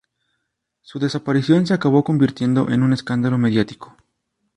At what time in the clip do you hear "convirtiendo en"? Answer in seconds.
2.03-2.81